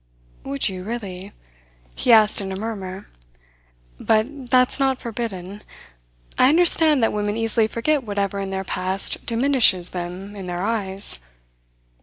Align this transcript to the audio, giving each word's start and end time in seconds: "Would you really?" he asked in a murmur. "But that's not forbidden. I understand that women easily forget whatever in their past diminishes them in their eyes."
"Would 0.43 0.67
you 0.67 0.83
really?" 0.83 1.31
he 1.95 2.11
asked 2.11 2.41
in 2.41 2.51
a 2.51 2.55
murmur. 2.55 3.05
"But 3.99 4.49
that's 4.49 4.79
not 4.79 4.97
forbidden. 4.97 5.61
I 6.39 6.49
understand 6.49 7.03
that 7.03 7.13
women 7.13 7.37
easily 7.37 7.67
forget 7.67 8.03
whatever 8.03 8.39
in 8.39 8.49
their 8.49 8.63
past 8.63 9.23
diminishes 9.27 9.91
them 9.91 10.35
in 10.35 10.47
their 10.47 10.63
eyes." 10.63 11.19